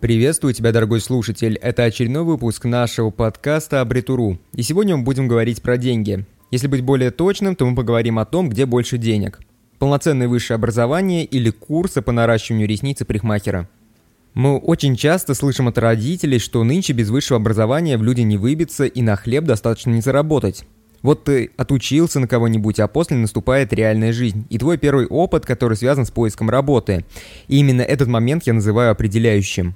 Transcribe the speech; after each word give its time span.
Приветствую 0.00 0.54
тебя, 0.54 0.70
дорогой 0.70 1.00
слушатель. 1.00 1.56
Это 1.56 1.82
очередной 1.82 2.22
выпуск 2.22 2.64
нашего 2.66 3.10
подкаста 3.10 3.80
Абритуру. 3.80 4.38
И 4.54 4.62
сегодня 4.62 4.96
мы 4.96 5.02
будем 5.02 5.26
говорить 5.26 5.60
про 5.60 5.76
деньги. 5.76 6.24
Если 6.52 6.68
быть 6.68 6.82
более 6.82 7.10
точным, 7.10 7.56
то 7.56 7.66
мы 7.66 7.74
поговорим 7.74 8.20
о 8.20 8.24
том, 8.24 8.48
где 8.48 8.64
больше 8.64 8.96
денег. 8.96 9.40
Полноценное 9.80 10.28
высшее 10.28 10.54
образование 10.54 11.24
или 11.24 11.50
курсы 11.50 12.00
по 12.00 12.12
наращиванию 12.12 12.68
ресниц 12.68 13.00
и 13.00 13.04
парикмахера. 13.04 13.68
Мы 14.34 14.58
очень 14.58 14.94
часто 14.94 15.34
слышим 15.34 15.66
от 15.66 15.78
родителей, 15.78 16.38
что 16.38 16.62
нынче 16.62 16.92
без 16.92 17.10
высшего 17.10 17.40
образования 17.40 17.98
в 17.98 18.04
люди 18.04 18.20
не 18.20 18.36
выбиться 18.36 18.84
и 18.84 19.02
на 19.02 19.16
хлеб 19.16 19.46
достаточно 19.46 19.90
не 19.90 20.00
заработать. 20.00 20.64
Вот 21.02 21.24
ты 21.24 21.50
отучился 21.56 22.20
на 22.20 22.28
кого-нибудь, 22.28 22.78
а 22.78 22.86
после 22.86 23.16
наступает 23.16 23.72
реальная 23.72 24.12
жизнь. 24.12 24.46
И 24.48 24.58
твой 24.58 24.78
первый 24.78 25.06
опыт, 25.06 25.44
который 25.44 25.76
связан 25.76 26.06
с 26.06 26.12
поиском 26.12 26.50
работы. 26.50 27.04
И 27.48 27.58
именно 27.58 27.82
этот 27.82 28.06
момент 28.06 28.44
я 28.46 28.52
называю 28.52 28.92
определяющим. 28.92 29.74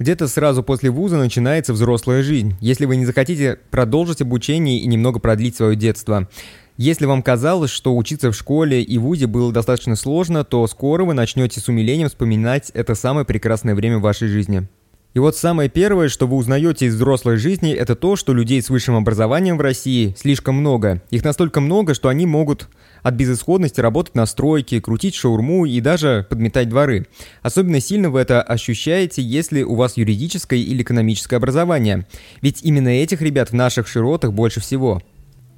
Где-то 0.00 0.28
сразу 0.28 0.62
после 0.62 0.88
вуза 0.88 1.18
начинается 1.18 1.74
взрослая 1.74 2.22
жизнь, 2.22 2.56
если 2.62 2.86
вы 2.86 2.96
не 2.96 3.04
захотите 3.04 3.58
продолжить 3.70 4.22
обучение 4.22 4.78
и 4.78 4.86
немного 4.86 5.20
продлить 5.20 5.56
свое 5.56 5.76
детство. 5.76 6.26
Если 6.78 7.04
вам 7.04 7.22
казалось, 7.22 7.70
что 7.70 7.94
учиться 7.94 8.32
в 8.32 8.34
школе 8.34 8.82
и 8.82 8.96
вузе 8.96 9.26
было 9.26 9.52
достаточно 9.52 9.96
сложно, 9.96 10.42
то 10.42 10.66
скоро 10.68 11.04
вы 11.04 11.12
начнете 11.12 11.60
с 11.60 11.68
умилением 11.68 12.08
вспоминать 12.08 12.70
это 12.72 12.94
самое 12.94 13.26
прекрасное 13.26 13.74
время 13.74 13.98
в 13.98 14.02
вашей 14.02 14.28
жизни. 14.28 14.66
И 15.12 15.18
вот 15.18 15.36
самое 15.36 15.68
первое, 15.68 16.08
что 16.08 16.28
вы 16.28 16.36
узнаете 16.36 16.86
из 16.86 16.94
взрослой 16.94 17.36
жизни, 17.36 17.72
это 17.72 17.96
то, 17.96 18.14
что 18.14 18.32
людей 18.32 18.62
с 18.62 18.70
высшим 18.70 18.94
образованием 18.94 19.58
в 19.58 19.60
России 19.60 20.14
слишком 20.16 20.54
много. 20.54 21.02
Их 21.10 21.24
настолько 21.24 21.60
много, 21.60 21.94
что 21.94 22.08
они 22.08 22.26
могут 22.26 22.68
от 23.02 23.14
безысходности 23.14 23.80
работать 23.80 24.14
на 24.14 24.24
стройке, 24.26 24.80
крутить 24.80 25.16
шаурму 25.16 25.64
и 25.64 25.80
даже 25.80 26.26
подметать 26.30 26.68
дворы. 26.68 27.08
Особенно 27.42 27.80
сильно 27.80 28.08
вы 28.08 28.20
это 28.20 28.40
ощущаете, 28.40 29.20
если 29.20 29.64
у 29.64 29.74
вас 29.74 29.96
юридическое 29.96 30.60
или 30.60 30.82
экономическое 30.82 31.36
образование. 31.36 32.06
Ведь 32.40 32.60
именно 32.62 32.88
этих 32.88 33.20
ребят 33.20 33.50
в 33.50 33.54
наших 33.54 33.88
широтах 33.88 34.32
больше 34.32 34.60
всего. 34.60 35.02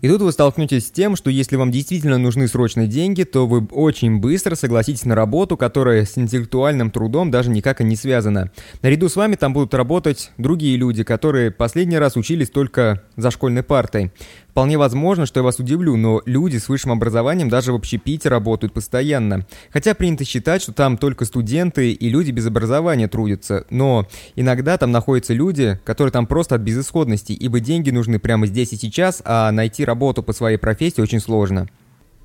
И 0.03 0.09
тут 0.09 0.21
вы 0.21 0.33
столкнетесь 0.33 0.89
с 0.89 0.91
тем, 0.91 1.15
что 1.15 1.31
если 1.31 1.55
вам 1.55 1.71
действительно 1.71 2.19
нужны 2.19 2.49
срочные 2.49 2.89
деньги, 2.89 3.23
то 3.23 3.47
вы 3.47 3.65
очень 3.71 4.19
быстро 4.19 4.57
согласитесь 4.57 5.05
на 5.05 5.15
работу, 5.15 5.57
которая 5.57 6.05
с 6.05 6.19
интеллектуальным 6.19 6.91
трудом 6.91 7.31
даже 7.31 7.51
никак 7.51 7.81
и 7.81 7.85
не 7.85 7.95
связана. 7.95 8.51
Наряду 8.83 9.09
с 9.09 9.15
вами 9.15 9.37
там 9.37 9.53
будут 9.53 9.75
работать 9.75 10.33
другие 10.39 10.77
люди, 10.77 11.05
которые 11.05 11.53
последний 11.53 11.99
раз 11.99 12.17
учились 12.17 12.51
только 12.51 13.05
за 13.17 13.31
школьной 13.31 13.63
партой. 13.63 14.11
Вполне 14.53 14.77
возможно, 14.77 15.25
что 15.25 15.41
я 15.41 15.45
вас 15.45 15.59
удивлю, 15.59 15.97
но 15.97 16.21
люди 16.27 16.59
с 16.59 16.69
высшим 16.69 16.93
образованием 16.93 17.49
даже 17.49 17.73
в 17.73 17.75
общепите 17.75 18.29
работают 18.29 18.75
постоянно. 18.75 19.47
Хотя 19.71 19.95
принято 19.95 20.27
считать, 20.27 20.61
что 20.61 20.75
там 20.75 20.99
только 20.99 21.25
студенты 21.25 21.93
и 21.93 22.09
люди 22.11 22.33
без 22.33 22.47
образования 22.47 23.09
трудятся. 23.09 23.65
Но 23.71 24.07
иногда 24.37 24.77
там 24.77 24.91
находятся 24.91 25.33
люди, 25.33 25.81
которые 25.85 26.13
там 26.13 26.27
просто 26.27 26.57
от 26.57 26.61
безысходности, 26.61 27.33
ибо 27.33 27.61
деньги 27.61 27.89
нужны 27.89 28.19
прямо 28.19 28.47
здесь 28.47 28.75
и 28.75 28.77
сейчас, 28.77 29.23
а 29.25 29.51
найти 29.53 29.87
работу 29.87 30.23
по 30.23 30.35
своей 30.35 30.59
профессии 30.59 31.01
очень 31.01 31.21
сложно. 31.21 31.67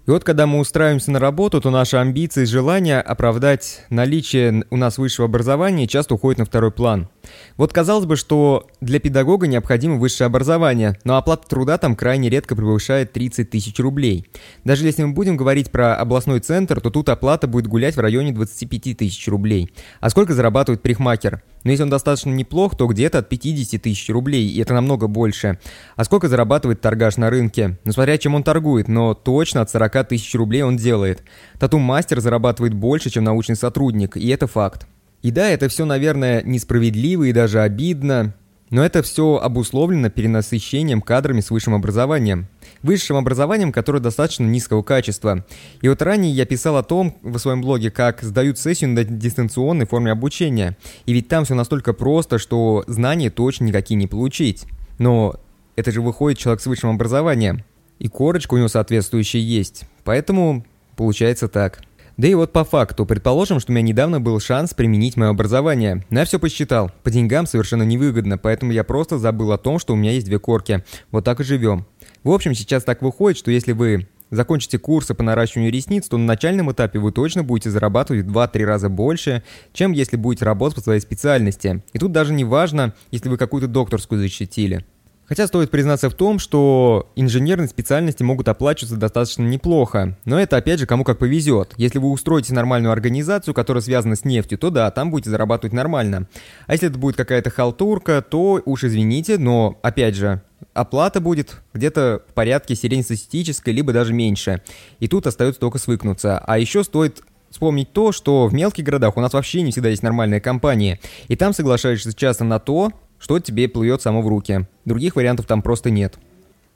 И 0.07 0.09
вот 0.09 0.23
когда 0.23 0.47
мы 0.47 0.59
устраиваемся 0.59 1.11
на 1.11 1.19
работу, 1.19 1.59
то 1.59 1.69
наши 1.69 1.97
амбиции 1.97 2.43
и 2.43 2.45
желания 2.45 3.01
оправдать 3.01 3.83
наличие 3.89 4.63
у 4.69 4.77
нас 4.77 4.97
высшего 4.97 5.25
образования 5.25 5.85
часто 5.85 6.15
уходят 6.15 6.39
на 6.39 6.45
второй 6.45 6.71
план. 6.71 7.09
Вот 7.57 7.73
казалось 7.73 8.05
бы, 8.05 8.15
что 8.15 8.67
для 8.79 9.01
педагога 9.01 9.47
необходимо 9.47 9.97
высшее 9.97 10.27
образование, 10.27 10.97
но 11.03 11.17
оплата 11.17 11.45
труда 11.49 11.77
там 11.77 11.97
крайне 11.97 12.29
редко 12.29 12.55
превышает 12.55 13.11
30 13.11 13.49
тысяч 13.49 13.77
рублей. 13.79 14.29
Даже 14.63 14.85
если 14.85 15.03
мы 15.03 15.11
будем 15.11 15.35
говорить 15.35 15.71
про 15.71 15.97
областной 15.97 16.39
центр, 16.39 16.79
то 16.79 16.89
тут 16.89 17.09
оплата 17.09 17.45
будет 17.47 17.67
гулять 17.67 17.97
в 17.97 17.99
районе 17.99 18.31
25 18.31 18.95
тысяч 18.97 19.27
рублей. 19.27 19.73
А 19.99 20.09
сколько 20.09 20.33
зарабатывает 20.33 20.81
парикмахер? 20.81 21.41
Но 21.65 21.71
если 21.71 21.83
он 21.83 21.89
достаточно 21.89 22.29
неплох, 22.29 22.77
то 22.77 22.87
где-то 22.87 23.17
от 23.17 23.27
50 23.27 23.81
тысяч 23.81 24.09
рублей, 24.09 24.47
и 24.47 24.61
это 24.61 24.73
намного 24.73 25.07
больше. 25.07 25.59
А 25.97 26.05
сколько 26.05 26.29
зарабатывает 26.29 26.79
торгаш 26.79 27.17
на 27.17 27.29
рынке? 27.29 27.77
Ну, 27.83 27.91
смотря 27.91 28.17
чем 28.17 28.35
он 28.35 28.43
торгует, 28.43 28.87
но 28.87 29.13
точно 29.13 29.59
от 29.61 29.69
40 29.69 29.96
тысяч 30.03 30.33
рублей 30.35 30.63
он 30.63 30.77
делает. 30.77 31.23
Тату-мастер 31.59 32.19
зарабатывает 32.19 32.73
больше, 32.73 33.09
чем 33.09 33.23
научный 33.23 33.55
сотрудник, 33.55 34.17
и 34.17 34.27
это 34.29 34.47
факт. 34.47 34.87
И 35.21 35.31
да, 35.31 35.49
это 35.49 35.67
все, 35.67 35.85
наверное, 35.85 36.43
несправедливо 36.43 37.25
и 37.25 37.33
даже 37.33 37.61
обидно, 37.61 38.33
но 38.69 38.83
это 38.85 39.01
все 39.01 39.37
обусловлено 39.37 40.09
перенасыщением 40.09 41.01
кадрами 41.01 41.39
с 41.39 41.51
высшим 41.51 41.73
образованием. 41.73 42.47
Высшим 42.83 43.15
образованием, 43.15 43.71
которое 43.71 43.99
достаточно 43.99 44.43
низкого 44.43 44.83
качества. 44.83 45.45
И 45.81 45.87
вот 45.87 46.01
ранее 46.01 46.33
я 46.33 46.45
писал 46.45 46.75
о 46.75 46.83
том 46.83 47.15
в 47.21 47.37
своем 47.37 47.61
блоге, 47.61 47.91
как 47.91 48.21
сдают 48.21 48.59
сессию 48.59 48.89
на 48.89 49.03
дистанционной 49.03 49.85
форме 49.85 50.11
обучения. 50.11 50.77
И 51.05 51.13
ведь 51.13 51.29
там 51.29 51.45
все 51.45 51.55
настолько 51.55 51.93
просто, 51.93 52.39
что 52.39 52.83
знания 52.87 53.29
точно 53.29 53.65
никакие 53.65 53.95
не 53.95 54.07
получить. 54.07 54.65
Но 54.97 55.39
это 55.77 55.91
же 55.91 56.01
выходит 56.01 56.37
человек 56.37 56.61
с 56.61 56.67
высшим 56.67 56.89
образованием. 56.89 57.63
И 57.99 58.07
корочка 58.07 58.53
у 58.53 58.57
него 58.57 58.67
соответствующая 58.67 59.41
есть. 59.41 59.85
Поэтому 60.03 60.65
получается 60.95 61.47
так. 61.47 61.81
Да 62.17 62.27
и 62.27 62.33
вот 62.33 62.51
по 62.51 62.63
факту, 62.63 63.05
предположим, 63.05 63.59
что 63.59 63.71
у 63.71 63.75
меня 63.75 63.83
недавно 63.83 64.19
был 64.19 64.39
шанс 64.39 64.73
применить 64.73 65.17
мое 65.17 65.29
образование. 65.29 66.03
Но 66.09 66.19
я 66.19 66.25
все 66.25 66.39
посчитал. 66.39 66.91
По 67.03 67.11
деньгам 67.11 67.45
совершенно 67.45 67.83
невыгодно, 67.83 68.39
поэтому 68.39 68.71
я 68.71 68.83
просто 68.83 69.19
забыл 69.19 69.51
о 69.51 69.59
том, 69.59 69.77
что 69.77 69.93
у 69.93 69.95
меня 69.95 70.11
есть 70.11 70.25
две 70.25 70.39
корки. 70.39 70.83
Вот 71.11 71.23
так 71.23 71.39
и 71.39 71.43
живем. 71.43 71.85
В 72.23 72.31
общем, 72.31 72.55
сейчас 72.55 72.83
так 72.83 73.03
выходит, 73.03 73.37
что 73.37 73.51
если 73.51 73.71
вы 73.73 74.07
закончите 74.31 74.79
курсы 74.79 75.13
по 75.13 75.21
наращиванию 75.21 75.71
ресниц, 75.71 76.07
то 76.07 76.17
на 76.17 76.25
начальном 76.25 76.71
этапе 76.71 76.97
вы 76.97 77.11
точно 77.11 77.43
будете 77.43 77.69
зарабатывать 77.69 78.25
в 78.25 78.35
2-3 78.35 78.65
раза 78.65 78.89
больше, 78.89 79.43
чем 79.71 79.91
если 79.91 80.17
будете 80.17 80.43
работать 80.45 80.75
по 80.75 80.81
своей 80.81 80.99
специальности. 80.99 81.83
И 81.93 81.99
тут 81.99 82.13
даже 82.13 82.33
не 82.33 82.43
важно, 82.43 82.95
если 83.11 83.29
вы 83.29 83.37
какую-то 83.37 83.67
докторскую 83.67 84.19
защитили. 84.19 84.85
Хотя 85.27 85.45
стоит 85.47 85.69
признаться 85.71 86.09
в 86.09 86.13
том, 86.13 86.39
что 86.39 87.11
инженерные 87.15 87.67
специальности 87.67 88.23
могут 88.23 88.47
оплачиваться 88.47 88.95
достаточно 88.95 89.43
неплохо, 89.43 90.17
но 90.23 90.39
это 90.39 90.55
опять 90.55 90.79
же 90.79 90.85
кому 90.85 91.03
как 91.03 91.19
повезет. 91.19 91.73
Если 91.77 91.99
вы 91.99 92.11
устроите 92.11 92.53
нормальную 92.53 92.93
организацию, 92.93 93.53
которая 93.53 93.81
связана 93.81 94.15
с 94.15 94.23
нефтью, 94.23 94.57
то 94.57 94.69
да, 94.69 94.89
там 94.89 95.11
будете 95.11 95.29
зарабатывать 95.29 95.73
нормально. 95.73 96.27
А 96.65 96.73
если 96.73 96.87
это 96.87 96.97
будет 96.97 97.17
какая-то 97.17 97.49
халтурка, 97.49 98.21
то 98.21 98.61
уж 98.63 98.85
извините, 98.85 99.37
но 99.37 99.77
опять 99.81 100.15
же, 100.15 100.41
оплата 100.73 101.19
будет 101.19 101.57
где-то 101.73 102.23
в 102.29 102.33
порядке 102.33 102.75
среднестатистической, 102.75 103.73
либо 103.73 103.91
даже 103.91 104.13
меньше. 104.13 104.61
И 104.99 105.09
тут 105.09 105.27
остается 105.27 105.59
только 105.59 105.77
свыкнуться. 105.77 106.39
А 106.39 106.57
еще 106.57 106.85
стоит 106.85 107.21
вспомнить 107.49 107.91
то, 107.91 108.11
что 108.11 108.47
в 108.47 108.53
мелких 108.53 108.83
городах 108.83 109.17
у 109.17 109.21
нас 109.21 109.33
вообще 109.33 109.61
не 109.61 109.71
всегда 109.71 109.89
есть 109.89 110.03
нормальные 110.03 110.41
компании. 110.41 110.99
И 111.27 111.35
там 111.35 111.53
соглашаешься 111.53 112.13
часто 112.13 112.43
на 112.43 112.59
то, 112.59 112.91
что 113.19 113.39
тебе 113.39 113.67
плывет 113.67 114.01
само 114.01 114.21
в 114.21 114.27
руки. 114.27 114.67
Других 114.85 115.15
вариантов 115.15 115.45
там 115.45 115.61
просто 115.61 115.89
нет. 115.89 116.17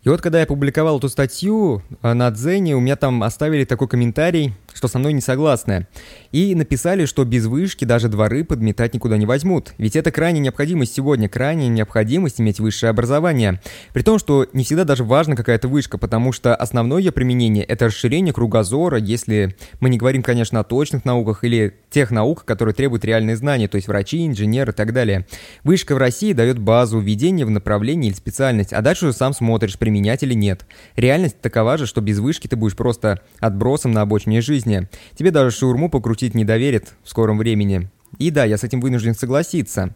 И 0.04 0.10
вот 0.10 0.22
когда 0.22 0.40
я 0.40 0.48
публиковал 0.48 0.98
эту 0.98 1.10
статью 1.10 1.84
а, 2.02 2.16
на 2.16 2.32
Дзене, 2.32 2.76
у 2.76 2.80
меня 2.80 2.96
там 2.96 3.22
оставили 3.22 3.66
такой 3.66 3.88
комментарий, 3.88 4.54
что 4.74 4.88
со 4.88 5.00
мной 5.00 5.14
не 5.14 5.22
согласны. 5.22 5.88
И 6.32 6.56
написали, 6.56 7.06
что 7.06 7.26
без 7.26 7.46
вышки 7.46 7.86
даже 7.86 8.08
дворы 8.08 8.44
подметать 8.44 8.94
никуда 8.94 9.18
не 9.18 9.26
возьмут. 9.26 9.74
Ведь 9.78 9.96
это 9.96 10.12
крайняя 10.12 10.44
необходимость 10.44 10.94
сегодня, 10.94 11.30
крайняя 11.30 11.70
необходимость 11.70 12.40
иметь 12.40 12.60
высшее 12.60 12.90
образование. 12.90 13.62
При 13.94 14.02
том, 14.02 14.20
что 14.20 14.48
не 14.54 14.64
всегда 14.64 14.84
даже 14.84 15.04
важна 15.04 15.36
какая-то 15.36 15.68
вышка, 15.68 15.98
потому 15.98 16.32
что 16.32 16.56
основное 16.56 17.00
ее 17.00 17.12
применение– 17.12 17.64
это 17.66 17.88
расширение 17.88 18.34
кругозора, 18.34 18.98
если 18.98 19.56
мы 19.80 19.90
не 19.90 19.98
говорим, 19.98 20.24
конечно, 20.24 20.60
о 20.60 20.64
точных 20.64 21.06
науках 21.06 21.44
или 21.44 21.76
тех 21.90 22.12
науках, 22.12 22.46
которые 22.46 22.74
требуют 22.74 23.04
реальные 23.04 23.36
знания, 23.36 23.68
то 23.68 23.76
есть 23.76 23.88
врачи, 23.88 24.26
инженеры 24.26 24.72
и 24.72 24.76
так 24.76 24.94
далее. 24.94 25.28
Вышка 25.64 25.96
в 25.96 25.98
России 25.98 26.34
дает 26.34 26.60
базу 26.60 27.00
введения 27.00 27.46
в 27.46 27.50
направление 27.50 28.12
или 28.12 28.18
специальность, 28.18 28.74
а 28.74 28.82
дальше 28.82 29.08
уже 29.08 29.14
сам 29.14 29.34
смотришь, 29.34 29.78
применять 29.78 30.24
или 30.24 30.34
нет. 30.34 30.66
Реальность 30.96 31.42
такова 31.42 31.78
же, 31.78 31.86
что 31.86 32.02
без 32.02 32.20
вышки 32.20 32.48
ты 32.48 32.56
будешь 32.56 32.76
просто 32.76 33.22
отбросом 33.40 33.92
на 33.92 34.02
обочине 34.02 34.42
жизни 34.42 34.61
жизни. 34.62 34.88
Тебе 35.16 35.32
даже 35.32 35.56
шаурму 35.56 35.90
покрутить 35.90 36.36
не 36.36 36.46
доверит 36.46 36.94
в 37.04 37.10
скором 37.10 37.38
времени. 37.38 37.90
И 38.18 38.32
да, 38.32 38.46
я 38.46 38.58
с 38.58 38.64
этим 38.64 38.82
вынужден 38.82 39.16
согласиться. 39.16 39.96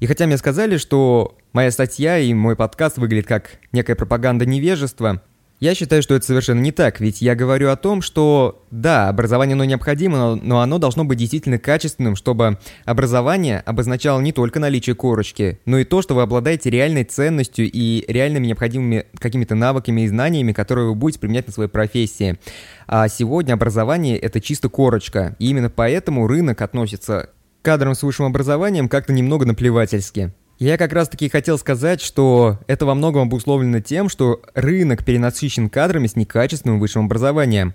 И 0.00 0.06
хотя 0.06 0.26
мне 0.26 0.38
сказали, 0.38 0.76
что 0.76 1.36
моя 1.52 1.70
статья 1.70 2.18
и 2.18 2.32
мой 2.34 2.56
подкаст 2.56 2.98
выглядят 2.98 3.26
как 3.26 3.58
некая 3.72 3.94
пропаганда 3.94 4.46
невежества, 4.46 5.22
я 5.60 5.74
считаю, 5.74 6.02
что 6.02 6.14
это 6.14 6.24
совершенно 6.24 6.60
не 6.60 6.70
так, 6.70 7.00
ведь 7.00 7.20
я 7.20 7.34
говорю 7.34 7.70
о 7.70 7.76
том, 7.76 8.00
что 8.00 8.64
да, 8.70 9.08
образование 9.08 9.54
оно 9.54 9.64
необходимо, 9.64 10.36
но 10.36 10.60
оно 10.60 10.78
должно 10.78 11.04
быть 11.04 11.18
действительно 11.18 11.58
качественным, 11.58 12.14
чтобы 12.14 12.58
образование 12.84 13.60
обозначало 13.66 14.20
не 14.20 14.32
только 14.32 14.60
наличие 14.60 14.94
корочки, 14.94 15.58
но 15.64 15.78
и 15.78 15.84
то, 15.84 16.00
что 16.00 16.14
вы 16.14 16.22
обладаете 16.22 16.70
реальной 16.70 17.04
ценностью 17.04 17.68
и 17.70 18.04
реальными 18.06 18.46
необходимыми 18.46 19.06
какими-то 19.18 19.54
навыками 19.54 20.02
и 20.02 20.08
знаниями, 20.08 20.52
которые 20.52 20.86
вы 20.88 20.94
будете 20.94 21.20
применять 21.20 21.48
на 21.48 21.52
своей 21.52 21.70
профессии. 21.70 22.38
А 22.86 23.08
сегодня 23.08 23.54
образование— 23.54 24.16
это 24.18 24.40
чисто 24.40 24.68
корочка, 24.68 25.34
и 25.38 25.50
именно 25.50 25.70
поэтому 25.70 26.28
рынок 26.28 26.62
относится 26.62 27.30
к 27.60 27.64
кадрам 27.64 27.94
с 27.94 28.02
высшим 28.02 28.26
образованием 28.26 28.88
как-то 28.88 29.12
немного 29.12 29.44
наплевательски. 29.44 30.32
Я 30.58 30.76
как 30.76 30.92
раз 30.92 31.08
таки 31.08 31.28
хотел 31.28 31.56
сказать, 31.56 32.00
что 32.00 32.58
это 32.66 32.84
во 32.84 32.96
многом 32.96 33.28
обусловлено 33.28 33.80
тем, 33.80 34.08
что 34.08 34.42
рынок 34.54 35.04
перенасыщен 35.04 35.70
кадрами 35.70 36.08
с 36.08 36.16
некачественным 36.16 36.80
высшим 36.80 37.04
образованием. 37.04 37.74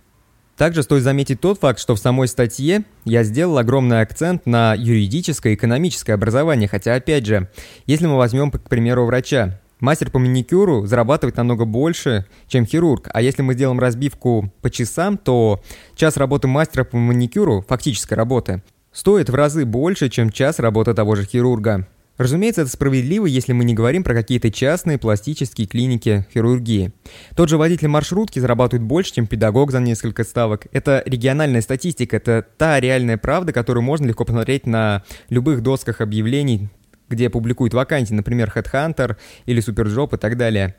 Также 0.58 0.84
стоит 0.84 1.04
заметить 1.04 1.40
тот 1.40 1.60
факт, 1.60 1.80
что 1.80 1.96
в 1.96 2.00
самой 2.00 2.28
статье 2.28 2.84
я 3.06 3.24
сделал 3.24 3.58
огромный 3.58 4.02
акцент 4.02 4.46
на 4.46 4.76
юридическое 4.76 5.54
и 5.54 5.56
экономическое 5.56 6.12
образование, 6.12 6.68
хотя, 6.68 6.96
опять 6.96 7.26
же, 7.26 7.50
если 7.86 8.06
мы 8.06 8.18
возьмем, 8.18 8.52
к 8.52 8.70
примеру, 8.70 9.06
врача, 9.06 9.60
Мастер 9.80 10.12
по 10.12 10.18
маникюру 10.18 10.86
зарабатывает 10.86 11.36
намного 11.36 11.66
больше, 11.66 12.26
чем 12.48 12.66
хирург. 12.66 13.10
А 13.14 13.22
если 13.22 13.42
мы 13.42 13.54
сделаем 13.54 13.82
разбивку 13.82 14.50
по 14.62 14.70
часам, 14.70 15.18
то 15.18 15.62
час 15.94 16.16
работы 16.16 16.48
мастера 16.48 16.86
по 16.86 16.96
маникюру, 16.96 17.66
фактической 17.68 18.14
работы, 18.14 18.64
стоит 18.94 19.30
в 19.30 19.36
разы 19.36 19.66
больше, 19.66 20.08
чем 20.08 20.30
час 20.30 20.60
работы 20.60 20.94
того 20.94 21.16
же 21.16 21.26
хирурга. 21.26 21.86
Разумеется, 22.18 22.62
это 22.62 22.70
справедливо, 22.70 23.26
если 23.26 23.54
мы 23.54 23.64
не 23.66 23.74
говорим 23.74 24.04
про 24.04 24.14
какие-то 24.14 24.52
частные 24.52 25.00
пластические 25.00 25.68
клиники 25.68 26.28
хирургии. 26.32 26.94
Тот 27.36 27.50
же 27.50 27.58
водитель 27.58 27.88
маршрутки 27.88 28.40
зарабатывает 28.40 28.86
больше, 28.86 29.14
чем 29.14 29.26
педагог 29.26 29.72
за 29.72 29.80
несколько 29.80 30.24
ставок. 30.24 30.68
Это 30.72 31.02
региональная 31.06 31.62
статистика, 31.62 32.18
это 32.18 32.46
та 32.58 32.80
реальная 32.80 33.18
правда, 33.18 33.52
которую 33.52 33.84
можно 33.84 34.06
легко 34.06 34.26
посмотреть 34.26 34.68
на 34.68 35.04
любых 35.30 35.62
досках 35.62 36.02
объявлений 36.02 36.70
где 37.10 37.30
публикуют 37.30 37.74
вакансии, 37.74 38.14
например, 38.14 38.52
Headhunter 38.56 39.18
или 39.46 39.62
Superjob 39.62 40.16
и 40.16 40.18
так 40.18 40.36
далее. 40.38 40.76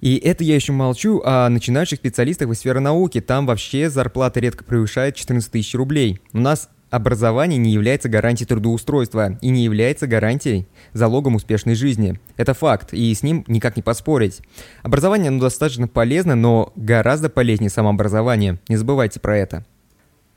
И 0.00 0.16
это 0.16 0.44
я 0.44 0.54
еще 0.54 0.72
молчу 0.72 1.22
о 1.24 1.48
начинающих 1.48 1.98
специалистах 1.98 2.48
в 2.48 2.54
сфере 2.54 2.80
науки. 2.80 3.20
Там 3.20 3.46
вообще 3.46 3.88
зарплата 3.88 4.40
редко 4.40 4.62
превышает 4.62 5.16
14 5.16 5.50
тысяч 5.50 5.74
рублей. 5.74 6.20
У 6.32 6.38
нас 6.38 6.68
образование 6.90 7.58
не 7.58 7.72
является 7.72 8.08
гарантией 8.08 8.46
трудоустройства 8.46 9.38
и 9.40 9.48
не 9.48 9.64
является 9.64 10.06
гарантией 10.06 10.66
залогом 10.92 11.34
успешной 11.34 11.74
жизни. 11.74 12.18
Это 12.36 12.54
факт, 12.54 12.92
и 12.92 13.12
с 13.12 13.22
ним 13.22 13.44
никак 13.48 13.76
не 13.76 13.82
поспорить. 13.82 14.40
Образование 14.82 15.28
оно 15.28 15.40
достаточно 15.40 15.88
полезно, 15.88 16.34
но 16.34 16.72
гораздо 16.76 17.28
полезнее 17.28 17.70
самообразование. 17.70 18.58
Не 18.68 18.76
забывайте 18.76 19.20
про 19.20 19.36
это. 19.36 19.64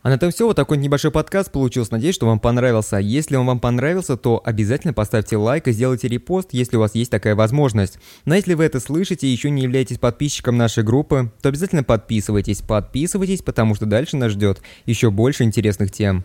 А 0.01 0.09
на 0.09 0.13
этом 0.13 0.31
все. 0.31 0.47
Вот 0.47 0.55
такой 0.55 0.77
небольшой 0.77 1.11
подкаст 1.11 1.51
получился. 1.51 1.91
Надеюсь, 1.91 2.15
что 2.15 2.25
вам 2.25 2.39
понравился. 2.39 2.97
Если 2.97 3.35
он 3.35 3.45
вам 3.45 3.59
понравился, 3.59 4.15
то 4.15 4.41
обязательно 4.45 4.93
поставьте 4.93 5.35
лайк 5.35 5.67
и 5.67 5.73
сделайте 5.73 6.07
репост, 6.07 6.49
если 6.53 6.77
у 6.77 6.79
вас 6.79 6.95
есть 6.95 7.11
такая 7.11 7.35
возможность. 7.35 7.99
Но 8.23 8.33
если 8.33 8.53
вы 8.53 8.63
это 8.63 8.79
слышите 8.79 9.27
и 9.27 9.31
еще 9.31 9.49
не 9.49 9.63
являетесь 9.63 9.97
подписчиком 9.97 10.55
нашей 10.55 10.83
группы, 10.83 11.31
то 11.41 11.49
обязательно 11.49 11.83
подписывайтесь. 11.83 12.61
Подписывайтесь, 12.61 13.41
потому 13.41 13.75
что 13.75 13.85
дальше 13.85 14.15
нас 14.15 14.31
ждет 14.31 14.61
еще 14.85 15.11
больше 15.11 15.43
интересных 15.43 15.91
тем. 15.91 16.23